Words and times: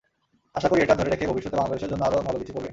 আশা 0.55 0.67
করি 0.69 0.79
এটা 0.81 0.95
ধরে 0.95 1.09
রেখে 1.09 1.25
ভবিষ্যতে 1.27 1.57
বাংলাদেশের 1.57 1.89
জন্য 1.91 2.03
আরও 2.03 2.27
ভালো 2.27 2.37
কিছু 2.39 2.53
করবে। 2.53 2.69